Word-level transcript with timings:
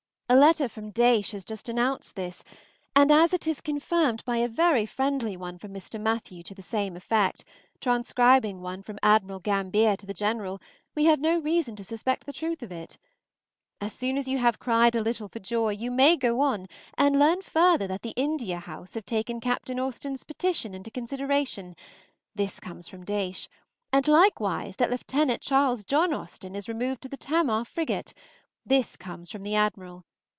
A 0.33 0.41
letter 0.51 0.69
from 0.69 0.93
Daysh 0.93 1.31
has 1.33 1.43
just 1.43 1.67
announced 1.67 2.15
this, 2.15 2.41
and 2.95 3.11
as 3.11 3.33
it 3.33 3.47
is 3.47 3.59
confirmed 3.59 4.23
by 4.23 4.37
a 4.37 4.47
very 4.47 4.85
friendly 4.85 5.35
one 5.35 5.57
from 5.57 5.73
Mr. 5.73 5.99
Mathew 5.99 6.41
to 6.43 6.55
the 6.55 6.61
same 6.61 6.95
effect, 6.95 7.43
transcribing 7.81 8.61
one 8.61 8.81
from 8.81 8.97
Admiral 9.03 9.41
Gambier 9.41 9.97
to 9.97 10.05
the 10.05 10.13
General, 10.13 10.61
we 10.95 11.03
have 11.03 11.19
no 11.19 11.37
reason 11.39 11.75
to 11.75 11.83
suspect 11.83 12.25
the 12.25 12.31
truth 12.31 12.63
of 12.63 12.71
it. 12.71 12.97
As 13.81 13.91
soon 13.91 14.17
as 14.17 14.29
you 14.29 14.37
have 14.37 14.57
cried 14.57 14.95
a 14.95 15.01
little 15.01 15.27
for 15.27 15.39
joy, 15.39 15.71
you 15.73 15.91
may 15.91 16.15
go 16.15 16.39
on, 16.39 16.67
and 16.97 17.19
learn 17.19 17.41
further 17.41 17.85
that 17.87 18.01
the 18.01 18.13
India 18.15 18.59
House 18.61 18.93
have 18.93 19.05
taken 19.05 19.41
Captain 19.41 19.81
Austen's 19.81 20.23
petition 20.23 20.73
into 20.73 20.89
consideration, 20.89 21.75
this 22.35 22.57
comes 22.61 22.87
from 22.87 23.03
Daysh, 23.03 23.49
and 23.91 24.07
likewise 24.07 24.77
that 24.77 24.89
Lieutenant 24.91 25.41
Charles 25.41 25.83
John 25.83 26.13
Austen 26.13 26.55
is 26.55 26.69
removed 26.69 27.01
to 27.01 27.09
the 27.09 27.17
"Tamar" 27.17 27.65
frigate, 27.65 28.13
this 28.65 28.95
comes 28.95 29.29
from 29.29 29.41
the 29.41 29.55
Admiral. 29.55 30.05